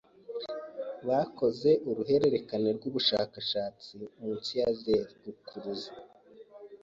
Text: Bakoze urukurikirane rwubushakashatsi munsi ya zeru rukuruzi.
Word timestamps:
Bakoze 1.07 1.69
urukurikirane 1.89 2.69
rwubushakashatsi 2.77 3.93
munsi 4.21 4.51
ya 4.59 4.69
zeru 4.81 5.13
rukuruzi. 5.25 5.91